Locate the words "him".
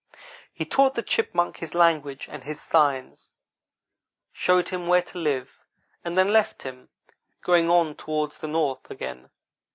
4.69-4.87, 6.63-6.89